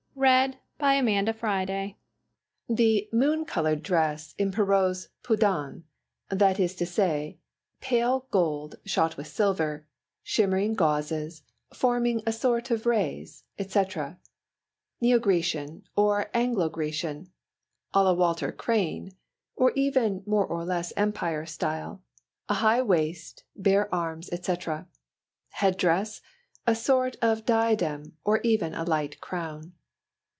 The 0.75 1.87
"moon 3.11 3.45
coloured" 3.45 3.81
dress 3.81 4.35
in 4.37 4.51
Perrault's 4.51 5.07
Peau 5.23 5.35
d'âne; 5.35 5.83
that 6.29 6.59
is 6.59 6.75
to 6.75 6.85
say, 6.85 7.39
pale 7.79 8.27
gold 8.29 8.75
shot 8.85 9.17
with 9.17 9.25
silver, 9.25 9.87
shimmering 10.21 10.75
gauzes, 10.75 11.41
forming 11.73 12.21
a 12.27 12.31
sort 12.33 12.69
of 12.69 12.85
rays, 12.85 13.45
etc. 13.57 14.19
Neo 14.99 15.17
Grecian 15.17 15.85
or 15.95 16.29
Anglo 16.35 16.69
Grecian 16.69 17.31
(à 17.95 18.03
la 18.03 18.13
Walter 18.13 18.51
Crane) 18.51 19.13
or 19.55 19.71
even 19.71 20.21
more 20.27 20.45
or 20.45 20.63
less 20.65 20.93
Empire 20.95 21.47
style: 21.47 22.03
a 22.47 22.55
high 22.55 22.81
waist, 22.81 23.43
bare 23.55 23.91
arms, 23.95 24.29
etc. 24.31 24.87
Head 25.51 25.77
dress: 25.77 26.21
a 26.67 26.75
sort 26.75 27.15
of 27.23 27.45
diadem 27.45 28.17
or 28.23 28.39
even 28.43 28.75
a 28.75 28.83
light 28.83 29.19
crown. 29.19 29.73